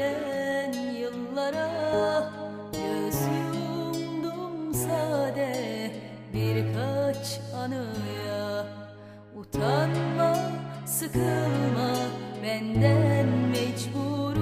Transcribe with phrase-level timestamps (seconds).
[0.00, 1.68] Devrilen yıllara
[2.72, 3.16] göz
[3.54, 5.90] yumdum sade
[6.34, 8.66] birkaç anıya.
[9.36, 10.36] Utanma,
[10.86, 11.94] sıkılma
[12.42, 14.39] benden mecburum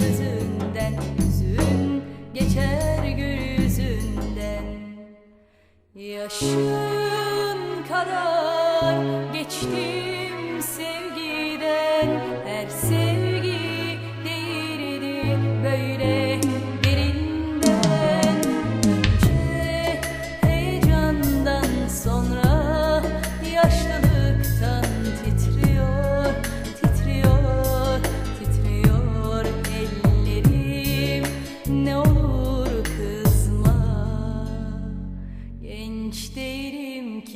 [0.00, 2.02] sözünden Hüzün
[2.34, 4.64] geçer gül yüzünden.
[5.94, 8.94] Yaşın kadar
[9.32, 10.09] geçtim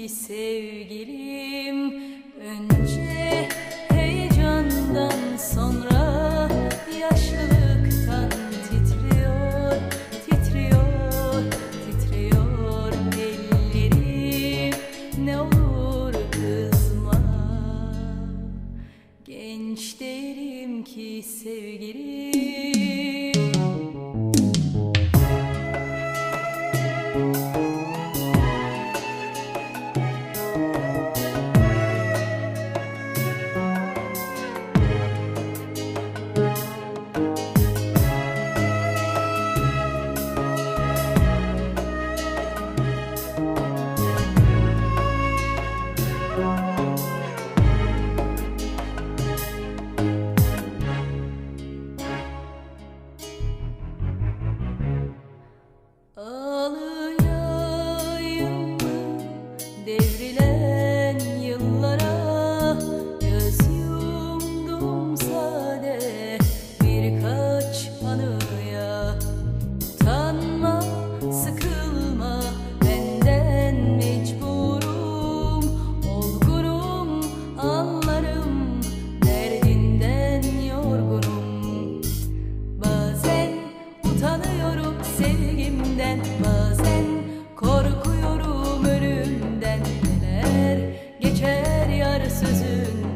[0.05, 1.95] ki sevgilim.
[2.41, 3.49] Önce
[3.89, 6.49] heyecandan sonra
[7.01, 8.31] Yaşlılıktan
[8.71, 9.77] titriyor,
[10.27, 11.43] titriyor,
[11.87, 14.75] titriyor ellerim.
[15.25, 17.23] Ne olur kızma.
[19.25, 23.24] Genç değilim ki sevgilim
[85.95, 87.05] Bazen
[87.57, 89.81] korkuyorum ölümden.
[90.21, 90.79] Neler
[91.21, 93.15] geçer yar Hüzün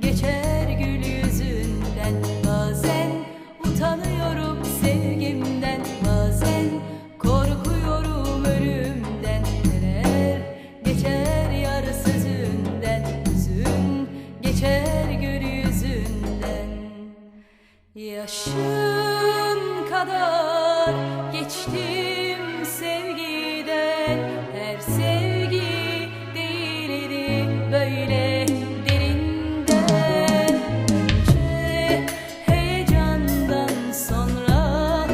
[0.00, 2.14] geçer gül yüzünden.
[2.46, 3.10] Bazen
[3.64, 6.70] utanıyorum sevgimden Bazen
[7.18, 9.42] korkuyorum ölümden.
[9.64, 10.40] Neler
[10.84, 11.84] geçer yar
[13.26, 14.08] Hüzün
[14.42, 16.68] geçer gül yüzünden.
[17.94, 20.61] Yaşın kadar
[21.32, 24.18] geçtim sevgiden.
[24.54, 25.62] Her sevgi
[26.34, 28.46] değildi böyle
[28.88, 30.54] derinden.
[30.92, 32.06] Önce
[32.46, 35.06] heyecandan sonra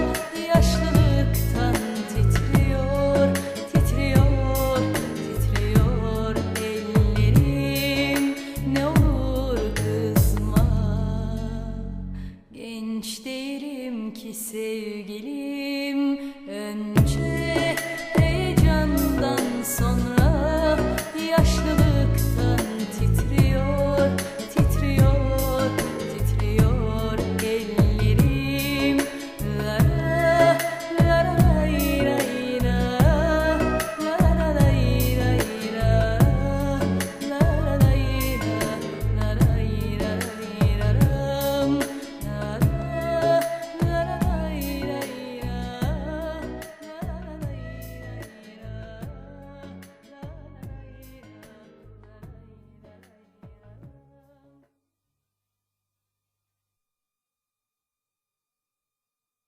[0.49, 1.77] yaşlılıktan
[2.09, 3.29] titriyor
[3.73, 4.79] titriyor
[5.19, 8.35] titriyor ellerim.
[8.73, 10.69] Ne olur kızma
[12.53, 15.68] genç değilim benimki sevgili